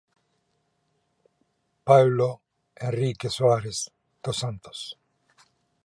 Paulo 1.85 2.31
Henrique 2.81 3.29
Soares 3.35 3.79
dos 4.23 4.35
Santos 4.43 4.79